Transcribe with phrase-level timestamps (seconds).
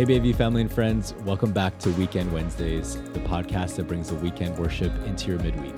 [0.00, 4.14] Hey, Bayview, family, and friends, welcome back to Weekend Wednesdays, the podcast that brings the
[4.14, 5.74] weekend worship into your midweek.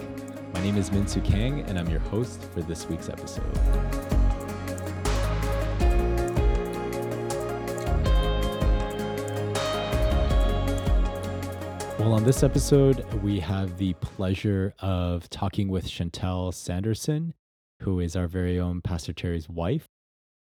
[0.54, 3.42] My name is Minsu Kang, and I'm your host for this week's episode.
[11.98, 17.34] Well, on this episode, we have the pleasure of talking with Chantelle Sanderson,
[17.80, 19.88] who is our very own Pastor Terry's wife.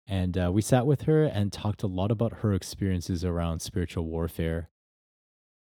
[0.06, 4.04] And uh, we sat with her and talked a lot about her experiences around spiritual
[4.06, 4.70] warfare.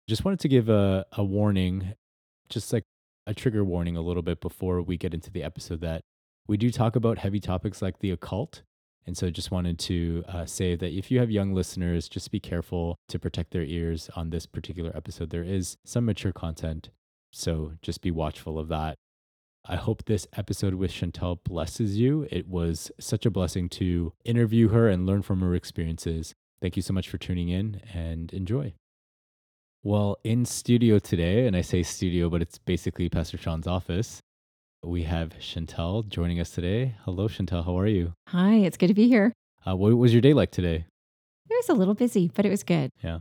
[0.09, 1.95] Just wanted to give a, a warning,
[2.49, 2.85] just like
[3.27, 6.03] a trigger warning a little bit before we get into the episode that
[6.47, 8.63] we do talk about heavy topics like the occult.
[9.07, 12.41] And so just wanted to uh, say that if you have young listeners, just be
[12.41, 15.31] careful to protect their ears on this particular episode.
[15.31, 16.91] There is some mature content.
[17.33, 18.97] So just be watchful of that.
[19.69, 22.27] I hope this episode with Chantelle blesses you.
[22.31, 26.35] It was such a blessing to interview her and learn from her experiences.
[26.63, 28.75] Thank you so much for tuning in and enjoy.
[29.83, 34.21] Well, in studio today, and I say studio, but it's basically Pastor Sean's office,
[34.83, 36.97] we have Chantelle joining us today.
[37.05, 37.63] Hello, Chantelle.
[37.63, 38.15] How are you?
[38.29, 39.33] Hi, it's good to be here.
[39.67, 40.87] Uh, what was your day like today?
[41.51, 42.91] It was a little busy, but it was good.
[43.03, 43.19] Yeah.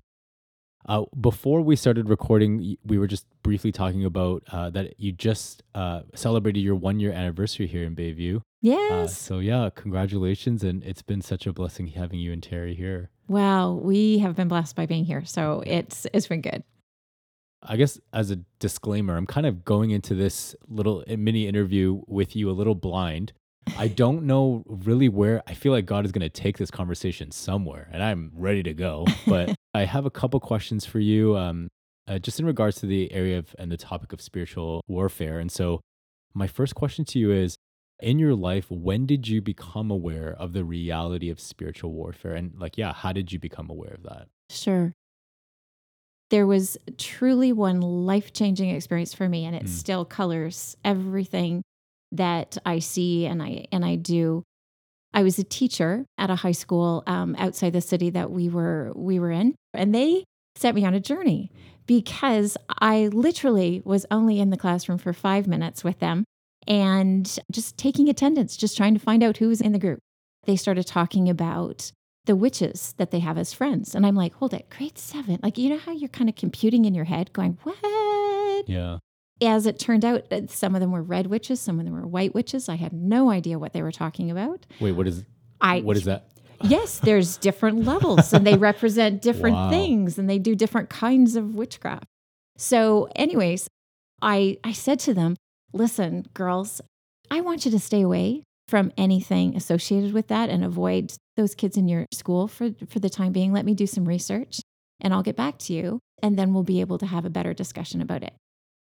[0.86, 5.62] Uh, before we started recording, we were just briefly talking about uh, that you just
[5.76, 8.38] uh, celebrated your one year anniversary here in Bayview.
[8.38, 9.18] Uh, Yes.
[9.18, 10.64] so, yeah, congratulations.
[10.64, 13.10] And it's been such a blessing having you and Terry here.
[13.28, 16.64] wow, we have been blessed by being here, so it's it's been good.
[17.62, 22.02] I guess as a disclaimer, I'm kind of going into this little uh, mini interview
[22.08, 23.34] with you a little blind.
[23.78, 27.32] I don't know really where I feel like God is going to take this conversation
[27.32, 29.06] somewhere, and I'm ready to go.
[29.28, 31.70] But I have a couple questions for you, um,
[32.08, 35.39] uh, just in regards to the area of and the topic of spiritual warfare.
[35.39, 35.80] And so,
[36.34, 37.58] my first question to you is
[38.02, 42.34] in your life, when did you become aware of the reality of spiritual warfare?
[42.34, 44.28] And, like, yeah, how did you become aware of that?
[44.50, 44.94] Sure.
[46.30, 49.70] There was truly one life changing experience for me, and it Mm.
[49.70, 51.64] still colors everything
[52.11, 54.44] that I see and I and I do.
[55.14, 58.92] I was a teacher at a high school um, outside the city that we were
[58.95, 60.23] we were in, and they
[60.55, 61.52] set me on a journey
[61.87, 66.25] because I literally was only in the classroom for five minutes with them
[66.67, 69.99] and just taking attendance, just trying to find out who was in the group.
[70.45, 71.91] They started talking about
[72.26, 73.95] the witches that they have as friends.
[73.95, 75.39] And I'm like, hold it, grade seven.
[75.41, 78.70] Like, you know how you're kind of computing in your head, going, what?
[78.70, 78.99] Yeah.
[79.42, 82.05] As it turned out, uh, some of them were red witches, some of them were
[82.08, 82.67] white witches.
[82.67, 84.66] I had no idea what they were talking about.
[84.80, 85.23] Wait, what is
[85.61, 86.26] I what is that?
[86.64, 89.70] yes, there's different levels and they represent different Wow.
[89.70, 92.05] things and they do different kinds of witchcraft.
[92.58, 93.67] So, anyways,
[94.22, 95.38] I I said to them,
[95.71, 96.82] "Listen, girls,
[97.32, 101.77] I want you to stay away from anything associated with that and avoid those kids
[101.77, 103.54] in your school for for the time being.
[103.54, 104.60] Let me do some research
[105.00, 107.54] and I'll get back to you and then we'll be able to have a better
[107.54, 108.33] discussion about it."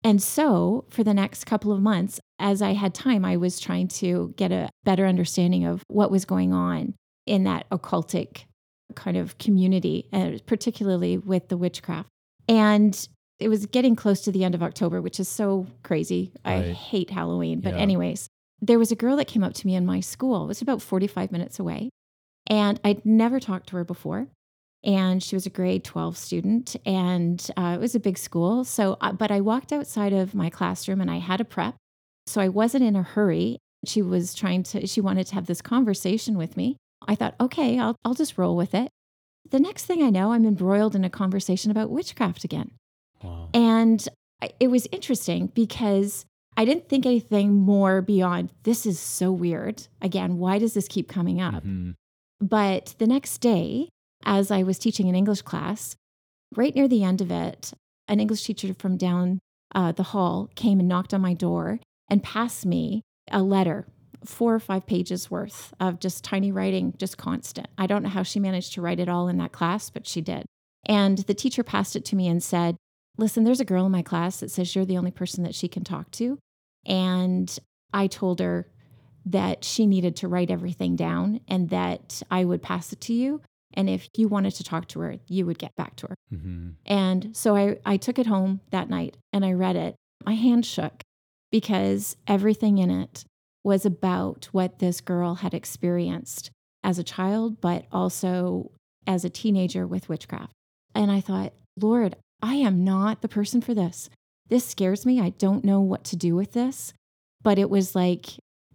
[0.05, 3.89] And so, for the next couple of months, as I had time, I was trying
[3.89, 6.95] to get a better understanding of what was going on
[7.27, 8.45] in that occultic
[8.95, 12.09] kind of community, and particularly with the witchcraft.
[12.47, 13.09] And
[13.41, 16.33] it was getting close to the end of October, which is so crazy.
[16.45, 17.61] I hate Halloween.
[17.61, 17.81] But, Yeah.
[17.81, 18.29] anyways,
[18.61, 20.45] there was a girl that came up to me in my school.
[20.45, 21.89] It was about 45 minutes away.
[22.47, 24.29] And I'd never talked to her before.
[24.85, 26.77] And she was a grade 12 student.
[26.85, 28.65] And uh, it was a big school.
[28.65, 31.75] So, uh, but I walked outside of my classroom and I had a prep.
[32.27, 33.59] So I wasn't in a hurry.
[33.87, 36.77] She was trying to, she wanted to have this conversation with me.
[37.07, 38.89] I thought, okay, I'll, I'll just roll with it.
[39.51, 42.71] The next thing I know, I'm embroiled in a conversation about witchcraft again.
[43.23, 43.51] Wow.
[43.53, 44.07] And
[44.43, 46.25] I- it was interesting because
[46.57, 49.87] I didn't think anything more beyond this is so weird.
[50.01, 51.63] Again, why does this keep coming up?
[51.65, 51.95] Mhm.
[52.41, 53.89] But the next day,
[54.25, 55.97] as I was teaching an English class,
[56.57, 57.73] right near the end of it,
[58.09, 59.41] an English teacher from down
[59.75, 63.87] uh, the hall came and knocked on my door and passed me a letter,
[64.25, 67.69] four or five pages worth of just tiny writing, just constant.
[67.77, 70.21] I don't know how she managed to write it all in that class, but she
[70.21, 70.45] did.
[70.87, 72.77] And the teacher passed it to me and said,
[73.17, 75.69] Listen, there's a girl in my class that says you're the only person that she
[75.69, 76.39] can talk to.
[76.85, 77.57] And
[77.93, 78.69] I told her
[79.27, 83.41] that she needed to write everything down and that I would pass it to you.
[83.75, 86.15] And if you wanted to talk to her, you would get back to her.
[86.33, 86.75] Mhm.
[86.87, 89.95] And so I, I took it home that night and I read it.
[90.25, 91.03] My hand shook
[91.51, 93.25] because everything in it
[93.65, 96.51] was about what this girl had experienced
[96.83, 98.71] as a child, but also
[99.07, 100.53] as a teenager with witchcraft.
[100.95, 104.11] And I thought, Lord, I am not the person for this.
[104.49, 105.21] This scares me.
[105.21, 106.93] I don't know what to do with this.
[107.43, 108.27] But it was like,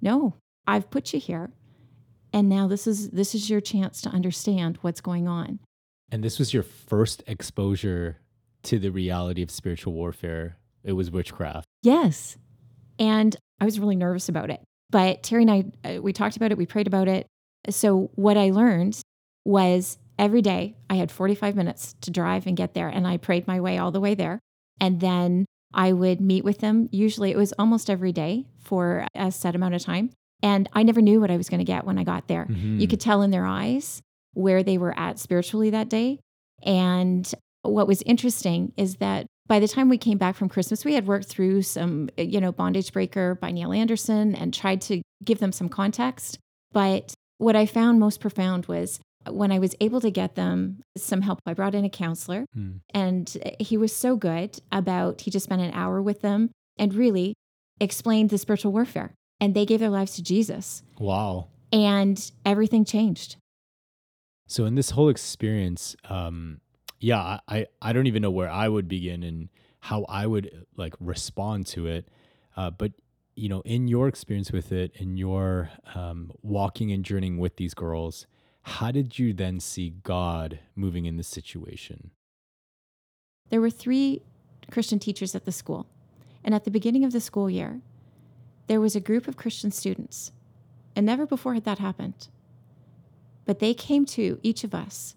[0.02, 0.36] no,
[0.68, 1.52] I've put you here.
[2.34, 5.60] And now this is this is your chance to understand what's going on.
[6.12, 8.18] And this was your first exposure
[8.64, 10.58] to the reality of spiritual warfare.
[10.84, 11.66] It was witchcraft.
[11.84, 12.38] Yes.
[12.98, 14.62] And I was really nervous about it.
[14.90, 17.28] But Terry and I, uh, we talked about it, we prayed about it.
[17.70, 19.00] So, what I learned
[19.46, 22.88] was every day I had 45 minutes to drive and get there.
[22.88, 24.40] And I prayed my way all the way there.
[24.82, 26.90] And then I would meet with them.
[26.92, 30.12] Usually it was almost every day for a set amount of time.
[30.42, 32.46] And I never knew what I was going to get when I got there.
[32.46, 32.80] Mhm.
[32.80, 34.02] You could tell in their eyes
[34.34, 36.20] where they were at spiritually that day.
[36.64, 37.30] And
[37.64, 41.08] what was interesting is that by the time we came back from Christmas, we had
[41.08, 45.52] worked through some, you know, Bondage Breaker by Neil Anderson and tried to give them
[45.52, 46.38] some context.
[46.72, 49.00] But what I found most profound was
[49.30, 52.78] when I was able to get them some help, I brought in a counselor Hmm.
[52.94, 57.34] and he was so good about, he just spent an hour with them and really
[57.82, 59.14] explained the spiritual warfare.
[59.42, 61.48] And they gave their lives to Jesus Wow.
[61.72, 63.38] and everything changed.
[64.48, 66.60] So in this whole experience, um,
[67.00, 69.50] yeah, I, I don't even know where I would begin and
[69.80, 72.10] how I would like respond to it.
[72.58, 72.92] Uh, but
[73.36, 77.74] you know, in your experience with it, in your um, walking and journeying with these
[77.74, 78.28] girls,
[78.64, 82.12] how did you then see God moving in this situation?
[83.50, 84.24] There were three
[84.72, 85.88] Christian teachers at the school.
[86.44, 87.82] And at the beginning of the school year,
[88.70, 90.32] there was a group of Christian students.
[90.96, 92.30] And never before had that happened.
[93.46, 95.16] But they came to each of us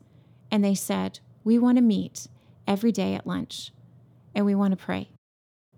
[0.50, 2.28] and they said, We want to meet
[2.66, 3.70] every day at lunch
[4.34, 5.10] and we want to pray.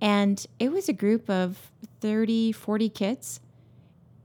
[0.01, 3.41] And it was a group of 30, 40 kids.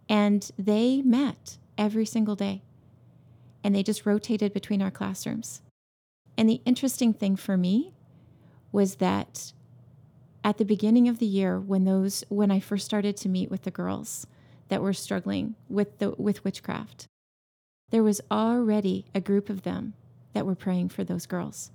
[0.08, 2.62] And they met every single day.
[3.64, 5.62] And they just rotated between our classrooms.
[6.38, 7.94] And the interesting thing for me
[8.72, 9.54] was that
[10.50, 13.62] at the beginning of the year when those when I first started to meet with
[13.62, 14.26] the girls
[14.70, 17.08] that were struggling with the with witchcraft
[17.92, 19.94] there was already a group of them
[20.34, 21.72] that were praying for those girls.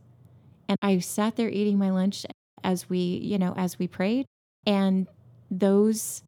[0.68, 2.24] And I sat there eating my lunch
[2.62, 4.26] as we you know as we prayed.
[4.66, 5.06] And
[5.50, 6.22] those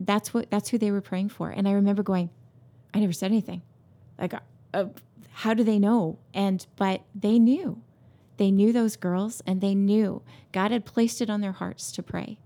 [0.00, 1.50] that's what that's who they were praying for.
[1.50, 2.30] And I remember going
[2.94, 3.62] I never said anything.
[4.18, 4.34] Like
[4.74, 4.86] uh,
[5.32, 6.18] how do they know?
[6.34, 7.80] And but they knew
[8.38, 12.02] they knew those girls and they knew God had placed it on their hearts to
[12.02, 12.38] pray.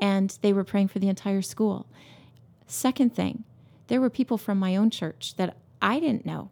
[0.00, 1.86] And they were praying for the entire school.
[2.66, 3.44] Second thing,
[3.86, 6.50] there were people from my own church that I didn't know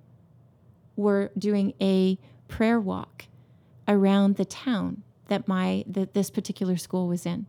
[0.97, 2.19] were doing a
[2.49, 3.27] prayer walk
[3.87, 7.47] around the town that my that this particular school was in.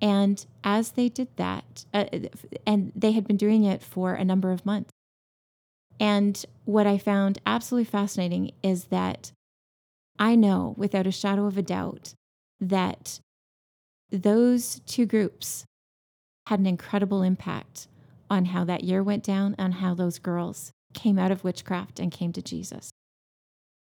[0.00, 2.04] And as they did that, uh,
[2.66, 4.90] and they had been doing it for a number of months.
[5.98, 9.32] And what I found absolutely fascinating is that
[10.18, 12.14] I know without a shadow of a doubt
[12.60, 13.20] that
[14.10, 15.64] those two groups
[16.46, 17.88] had an incredible impact
[18.30, 22.10] on how that year went down and how those girls came out of witchcraft and
[22.10, 22.90] came to Jesus.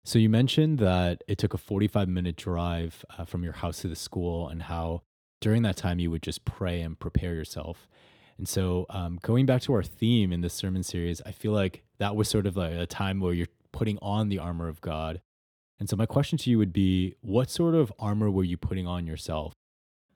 [0.06, 3.88] So you mentioned that it took a 45 minute drive uh, from your house to
[3.88, 5.02] the school and how
[5.42, 7.88] during that time you would just pray and prepare yourself.
[8.38, 11.84] And so um, going back to our theme in this sermon series, I feel like
[11.98, 15.22] that was sort of like a time where you're putting on the armor of God.
[15.80, 18.86] And so my question to you would be, what sort of armor were you putting
[18.86, 19.54] on yourself?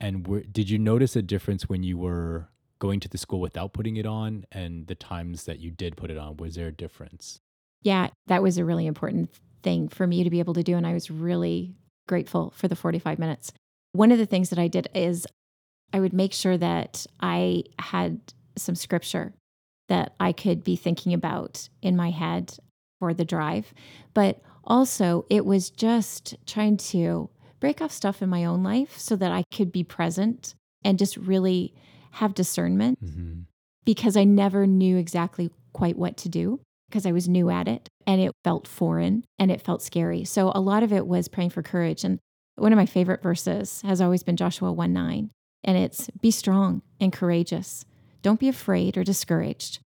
[0.00, 3.72] And were, did you notice a difference when you were going to the school without
[3.72, 6.36] putting it on and the times that you did put it on?
[6.36, 7.40] Was there a difference?
[7.82, 9.30] Yeah, that was a really important
[9.62, 10.76] thing for me to be able to do.
[10.76, 11.74] And I was really
[12.06, 13.52] grateful for the 45 minutes.
[13.92, 15.26] One of the things that I did is
[15.92, 18.20] I would make sure that I had
[18.56, 19.32] some scripture
[19.88, 22.56] that I could be thinking about in my head
[22.98, 23.72] for the drive.
[24.12, 27.30] But also, it was just trying to
[27.60, 30.54] break off stuff in my own life so that I could be present
[30.84, 31.74] and just really
[32.12, 33.40] have discernment Mm-hmm.
[33.84, 37.88] because I never knew exactly quite what to do because I was new at it
[38.06, 40.24] and it felt foreign and it felt scary.
[40.24, 42.04] So a lot of it was praying for courage.
[42.04, 42.18] And
[42.56, 45.30] one of my favorite verses has always been Joshua 1 9.
[45.64, 47.84] And it's be strong and courageous.
[48.22, 49.80] Don't be afraid or discouraged,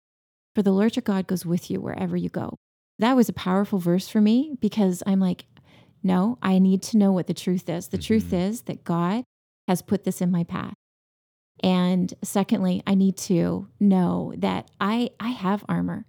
[0.56, 2.56] for the Lord your God goes with you wherever you go.
[3.00, 5.46] That was a powerful verse for me because I'm like,
[6.04, 7.88] no, I need to know what the truth is.
[7.90, 8.50] The truth Mhm.
[8.50, 9.24] is that God
[9.68, 10.76] has put this in my path.
[11.64, 16.06] And secondly, I need to know that I I have armor,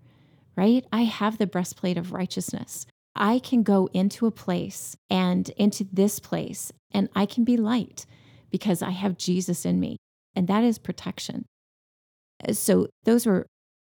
[0.57, 0.85] right?
[0.93, 2.87] I have the breastplate of righteousness.
[3.15, 8.05] I can go into a place and into this place and I can be light
[8.51, 9.97] because I have Jesus in me.
[10.35, 11.47] And that is protection.
[12.53, 13.47] So those were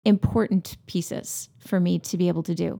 [0.05, 2.77] important pieces for me to be able to do.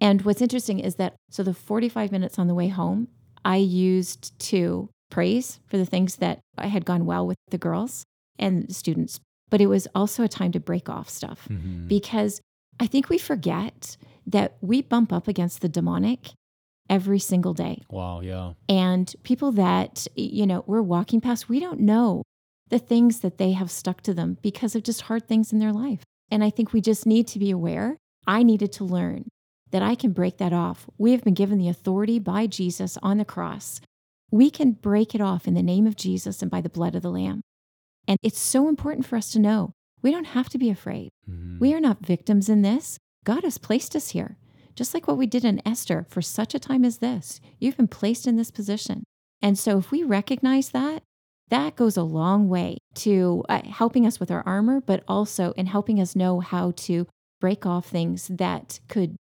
[0.00, 3.08] And what's interesting is that so the 45 minutes on the way home,
[3.44, 8.04] I used to praise for the things that I had gone well with the girls
[8.38, 11.86] and students, but it was also a time to break off stuff Mm-hmm.
[11.86, 12.40] because
[12.80, 16.30] I think we forget that we bump up against the demonic
[16.88, 17.82] every single day.
[17.90, 18.52] Wow, yeah.
[18.68, 22.22] And people that, you know, we're walking past, we don't know
[22.68, 25.72] the things that they have stuck to them because of just hard things in their
[25.72, 26.02] life.
[26.32, 27.98] And I think we just need to be aware.
[28.26, 29.28] I needed to learn
[29.70, 30.86] that I can break that off.
[30.96, 33.82] We have been given the authority by Jesus on the cross.
[34.30, 37.02] We can break it off in the name of Jesus and by the blood of
[37.02, 37.42] the Lamb.
[38.08, 41.10] And it's so important for us to know we don't have to be afraid.
[41.28, 41.60] Mhm.
[41.60, 42.98] We are not victims in this.
[43.24, 44.38] God has placed us here,
[44.74, 47.40] just like what we did in Esther for such a time as this.
[47.58, 49.04] You've been placed in this position.
[49.42, 51.02] And so, if we recognize that,
[51.52, 55.66] that goes a long way to uh, helping us with our armor, but also in
[55.66, 57.06] helping us know how to
[57.42, 59.16] break off things that could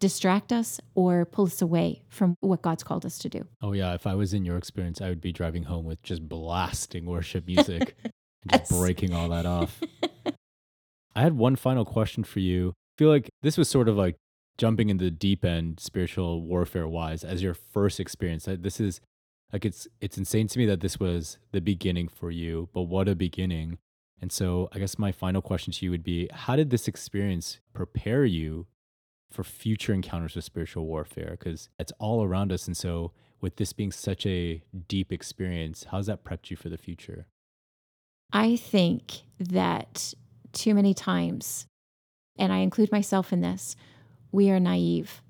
[0.00, 3.46] distract us or pull us away from what God's called us to do.
[3.60, 6.26] Oh yeah, if I was in your experience, I would be driving home with just
[6.26, 9.78] blasting worship music and just breaking all that off.
[11.14, 12.70] I had one final question for you.
[12.70, 14.16] I feel like this was sort of like
[14.56, 18.48] jumping into the deep end spiritual warfare wise as your first experience.
[18.48, 19.02] This is
[19.54, 23.08] like it's it's insane to me that this was the beginning for you, but what
[23.08, 23.78] a beginning.
[24.20, 27.60] And so I guess my final question to you would be how did this experience
[27.72, 28.66] prepare you
[29.30, 33.72] for future encounters with spiritual warfare because it's all around us and so with this
[33.72, 37.26] being such a deep experience how's that prepped you for the future
[38.32, 40.14] I think that
[40.52, 41.66] too many times,
[42.38, 43.76] and I include myself in this,
[44.32, 45.22] we are naive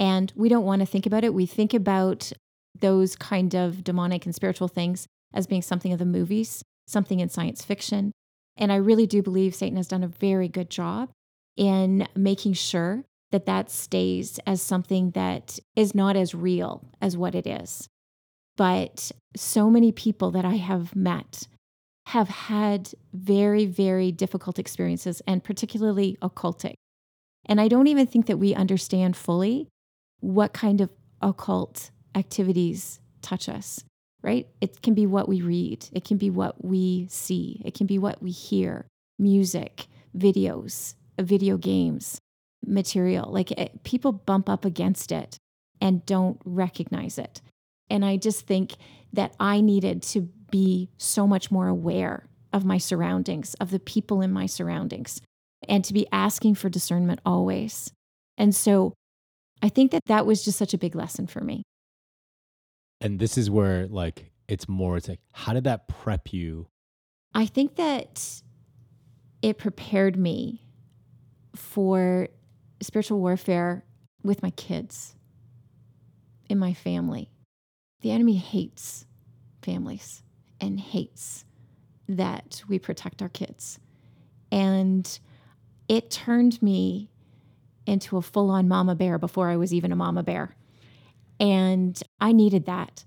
[0.00, 1.34] and we don't want to think about it.
[1.34, 2.32] We think about
[2.82, 7.30] those kind of demonic and spiritual things as being something of the movies, something in
[7.30, 8.12] science fiction.
[8.58, 11.10] And I really do believe Satan has done a very good job
[11.56, 17.34] in making sure that that stays as something that is not as real as what
[17.34, 17.88] it is.
[18.56, 21.48] But so many people that I have met
[22.08, 26.74] have had very, very difficult experiences and particularly occultic.
[27.46, 29.68] And I don't even think that we understand fully
[30.20, 30.90] what kind of
[31.22, 33.84] occult activities touch us,
[34.22, 34.46] right?
[34.60, 37.98] It can be what we read, it can be what we see, it can be
[37.98, 38.86] what we hear
[39.18, 42.18] music, videos, video games,
[42.66, 43.30] material.
[43.30, 45.38] Like it, people bump up against it
[45.80, 47.40] and don't recognize it.
[47.90, 48.74] And I just think
[49.12, 54.20] that I needed to be so much more aware of my surroundings, of the people
[54.20, 55.20] in my surroundings,
[55.68, 57.92] and to be asking for discernment always.
[58.38, 58.92] And so
[59.62, 61.62] I think that that was just such a big lesson for me.
[63.02, 66.66] And this is where like it's more it's like how did that prep you
[67.34, 68.42] I think that
[69.40, 70.62] it prepared me
[71.54, 72.28] for
[72.80, 73.84] spiritual warfare
[74.22, 75.14] with my kids,
[76.48, 77.30] in my family.
[78.00, 79.06] The enemy hates
[79.62, 80.22] families
[80.60, 81.44] and hates
[82.08, 83.78] that we protect our kids.
[84.50, 85.18] And
[85.88, 87.10] it turned me
[87.86, 90.54] into a full on mama bear before I was even a mama bear.
[91.42, 93.04] And I needed that.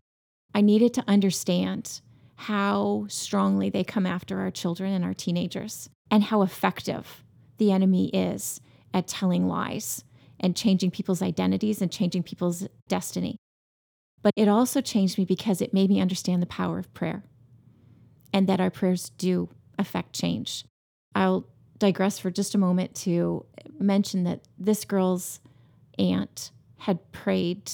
[0.54, 2.02] I needed to understand
[2.36, 7.24] how strongly they come after our children and our teenagers and how effective
[7.58, 8.60] the enemy is
[8.94, 10.04] at telling lies
[10.38, 13.38] and changing people's identities and changing people's destiny.
[14.22, 17.24] But it also changed me because it made me understand the power of prayer
[18.34, 19.48] and that our prayers do
[19.80, 20.66] affect change.
[21.14, 23.46] I'll digress for just a moment to
[23.80, 25.40] mention that this girl's
[25.98, 27.72] aunt had prayed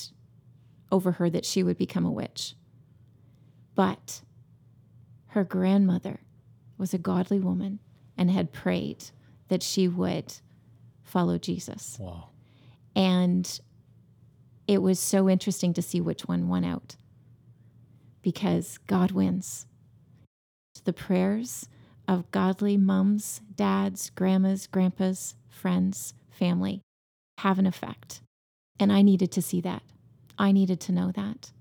[0.91, 2.55] over her that she would become a witch.
[3.75, 4.21] But
[5.27, 6.21] her grandmother
[6.77, 7.79] was a godly woman
[8.17, 9.05] and had prayed
[9.47, 10.33] that she would
[11.03, 11.97] follow Jesus.
[11.99, 12.29] wow
[12.95, 13.59] And
[14.67, 16.95] it was so interesting to see which one won out
[18.21, 19.65] because God wins.
[20.83, 21.67] The prayers
[22.07, 26.81] of godly mums, dads, grandmas, grandpas, friends, family
[27.39, 28.21] have an effect.
[28.79, 29.83] And I needed to see that.
[30.41, 31.51] I needed to know that.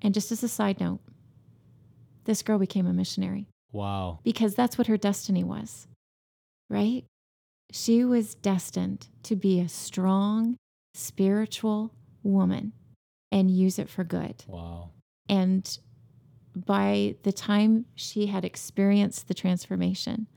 [0.00, 1.00] And just as a side note,
[2.24, 5.88] this girl became a missionary wow because that's what her destiny was,
[6.68, 7.04] right?
[7.72, 10.56] She was destined to be a strong,
[10.94, 12.72] spiritual woman
[13.32, 14.44] and use it for good.
[14.46, 14.90] wow
[15.28, 15.78] And
[16.54, 20.28] by the time she had experienced the transformation,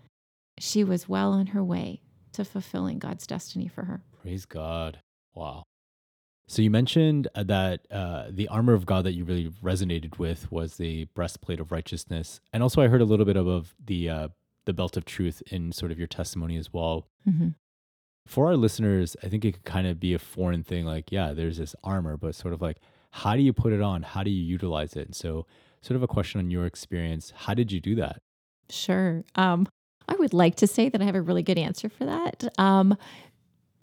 [0.59, 2.01] she was well on her way
[2.33, 4.01] to fulfilling God's destiny for her.
[4.21, 4.99] praise god
[5.35, 5.63] wow
[6.47, 10.51] so you mentioned uh, that uh, the armor of god that you really resonated with
[10.51, 14.09] was the breastplate of righteousness and also i heard a little bit of, of the
[14.09, 14.27] uh,
[14.65, 17.55] the belt of truth in sort of your testimony as well Mhm.
[18.25, 20.85] for our listeners, I think it could kind of be a foreign thing.
[20.85, 22.77] Like, yeah, there's this armor, but sort of like,
[23.11, 24.03] how do you put it on?
[24.03, 25.05] How do you utilize it?
[25.07, 25.45] And so,
[25.81, 27.33] sort of a question on your experience.
[27.35, 28.21] How did you do that?
[28.69, 29.23] Sure.
[29.35, 29.67] Um,
[30.07, 32.45] I would like to say that I have a really good answer for that.
[32.57, 32.95] Um,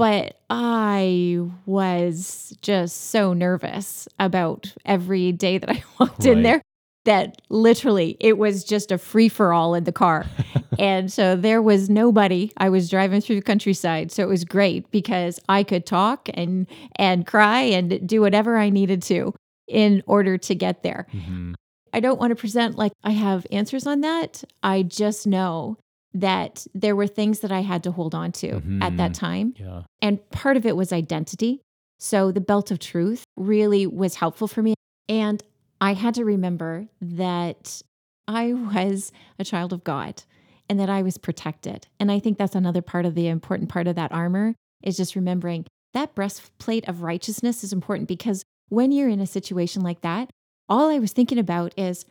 [0.00, 6.62] But I was just so nervous about every day that I walked in there
[7.04, 10.26] that literally it was just a free for all in the car.
[10.78, 12.50] and so there was nobody.
[12.56, 16.66] I was driving through the countryside, so it was great because I could talk and
[16.96, 19.34] and cry and do whatever I needed to
[19.68, 21.06] in order to get there.
[21.12, 21.54] Mhm.
[21.92, 24.44] I don't want to present like I have answers on that.
[24.62, 25.76] I just know
[26.14, 29.14] that there were things that I had to hold on to at that Mhm.
[29.14, 29.54] time.
[29.58, 29.82] Yeah.
[30.02, 31.60] And part of it was identity.
[31.98, 34.74] So the belt of truth really was helpful for me.
[35.08, 35.42] And
[35.80, 37.82] I had to remember that
[38.26, 40.22] I was a child of God
[40.68, 41.86] and that I was protected.
[41.98, 45.14] And I think that's another part of the important part of that armor is just
[45.16, 50.30] remembering that breastplate of righteousness is important because when you're in a situation like that,
[50.68, 52.04] all I was thinking about is,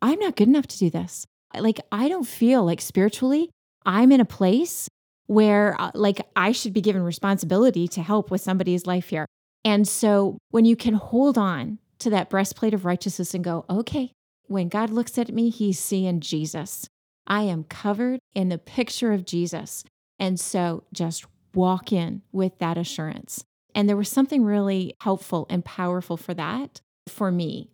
[0.00, 1.26] I'm not good enough to do this.
[1.58, 3.50] Like, I don't feel like spiritually
[3.84, 4.88] I'm in a place
[5.26, 9.26] where, uh, like, I should be given responsibility to help with somebody's life here.
[9.64, 14.12] And so, when you can hold on to that breastplate of righteousness and go, okay,
[14.46, 16.88] when God looks at me, he's seeing Jesus.
[17.26, 19.84] I am covered in the picture of Jesus.
[20.18, 23.44] And so, just walk in with that assurance.
[23.74, 27.70] And there was something really helpful and powerful for that for me.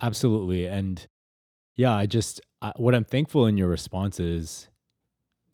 [0.00, 0.66] Absolutely.
[0.66, 1.06] And
[1.76, 4.68] yeah, I just, I, what I'm thankful in your response is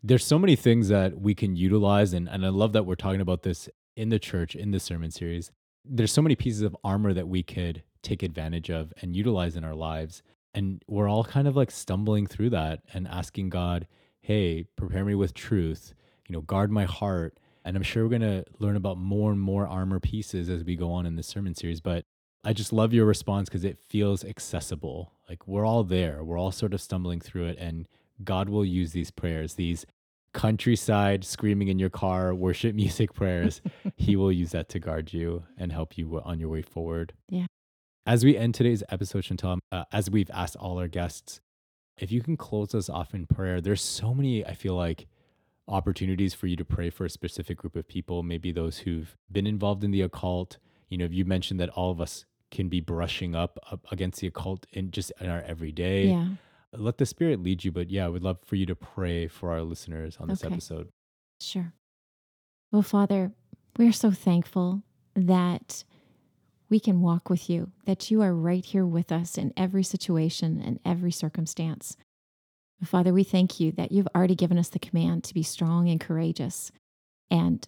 [0.02, 2.12] there's so many things that we can utilize.
[2.12, 5.10] And, and I love that we're talking about this in the church, in the sermon
[5.10, 5.50] series.
[5.84, 9.64] There's so many pieces of armor that we could take advantage of and utilize in
[9.64, 10.22] our lives.
[10.54, 13.86] And we're all kind of like stumbling through that and asking God,
[14.20, 15.94] hey, prepare me with truth,
[16.28, 17.38] you know, guard my heart.
[17.64, 20.76] And I'm sure we're going to learn about more and more armor pieces as we
[20.76, 21.80] go on in the sermon series.
[21.80, 22.04] But
[22.42, 25.12] I just love your response because it feels accessible.
[25.28, 26.25] Like we're all there.
[26.25, 27.59] We're all sort of stumbling through it.
[27.59, 27.87] And
[28.25, 29.85] God will use these prayers, these
[30.32, 33.60] countryside screaming in your car worship music prayers.
[33.97, 37.12] he will use that to guard you and help you on your way forward.
[37.28, 37.47] Yeah.
[38.06, 41.41] As we end today's episode, Chantal, uh, as we've asked all our guests,
[41.99, 45.06] if you can close us off in prayer, there's so many, I feel like,
[45.69, 49.47] opportunities for you to pray for a specific group of people, maybe those who've been
[49.47, 50.56] involved in the occult.
[50.88, 54.26] You know, you mentioned that all of us can be brushing up, up against the
[54.26, 56.08] occult in just in our everyday.
[56.08, 56.28] Yeah.
[56.73, 59.50] Let the spirit lead you, but yeah, I would love for you to pray for
[59.50, 60.52] our listeners on this Okay.
[60.52, 60.89] episode.
[61.41, 61.73] Sure.
[62.71, 63.32] Well, Father,
[63.76, 64.82] we're so thankful
[65.15, 65.84] that
[66.69, 70.63] we can walk with you, that you are right here with us in every situation
[70.65, 71.97] and every circumstance.
[72.84, 76.00] Father, we thank you that you've already given us the command to be strong and
[76.00, 76.71] courageous.
[77.30, 77.67] And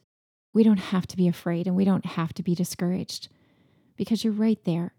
[0.55, 3.29] we don't have to be afraid and we don't have to be discouraged
[3.97, 4.95] because you're right there.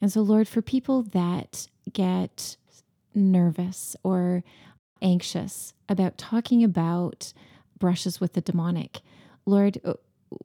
[0.00, 2.56] And so, Lord, for people that get
[3.14, 4.42] nervous or
[5.00, 7.32] anxious about talking about
[7.78, 9.00] brushes with the demonic,
[9.46, 9.94] Lord, uh,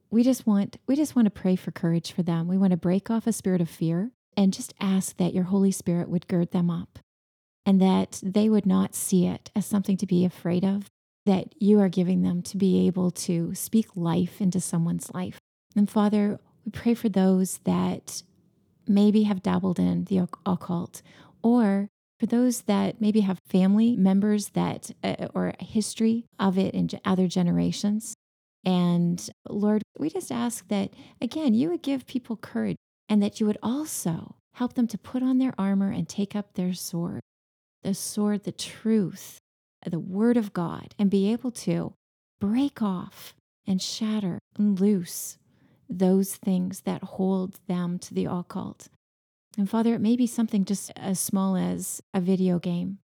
[0.10, 2.48] we just want we just want to pray for courage for them.
[2.48, 5.72] We want to break off a spirit of fear and just ask that your Holy
[5.72, 7.00] Spirit would gird them up
[7.66, 10.86] and that they would not see it as something to be afraid of,
[11.26, 15.40] that you are giving them to be able to speak life into someone's life.
[15.76, 18.22] And Father, we pray for those that
[18.86, 21.02] maybe have dabbled in the occult
[21.42, 21.88] or
[22.20, 26.90] for those that maybe have family members that uh, or a history of it in
[27.06, 28.16] other generations.
[28.66, 30.90] And lord we just ask that
[31.22, 32.76] again you would give people courage
[33.08, 36.54] and that you would also help them to put on their armor and take up
[36.54, 37.22] their sword
[37.84, 39.38] the sword the truth
[39.86, 41.94] the word of god and be able to
[42.42, 43.34] break off
[43.66, 45.38] and shatter and loose
[45.90, 48.90] those things that hold them to the occult
[49.58, 53.00] and Father, it may be something just as small as a video game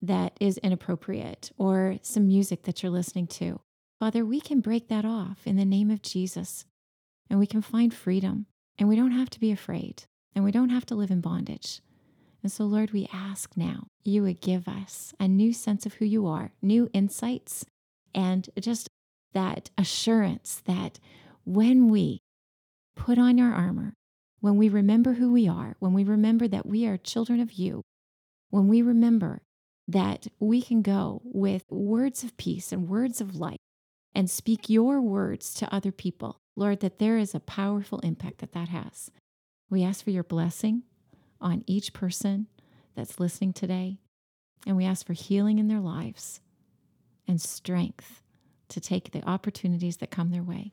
[0.00, 3.60] that is inappropriate or some music that you're listening to.
[3.98, 6.64] Father, we can break that off in the name of Jesus
[7.28, 8.46] and we can find freedom
[8.78, 11.80] and we don't have to be afraid and we don't have to live in bondage.
[12.42, 16.04] And so, Lord, we ask now you would give us a new sense of who
[16.04, 17.64] you are, new insights,
[18.14, 18.88] and just
[19.32, 21.00] that assurance that
[21.44, 22.20] when we
[22.96, 23.94] put on our armor,
[24.40, 27.82] when we remember who we are, when we remember that we are children of you,
[28.50, 29.42] when we remember
[29.88, 33.60] that we can go with words of peace and words of light
[34.14, 38.52] and speak your words to other people, Lord, that there is a powerful impact that
[38.52, 39.10] that has.
[39.68, 40.82] We ask for your blessing
[41.40, 42.46] on each person
[42.94, 43.98] that's listening today,
[44.66, 46.40] and we ask for healing in their lives
[47.28, 48.22] and strength
[48.68, 50.72] to take the opportunities that come their way.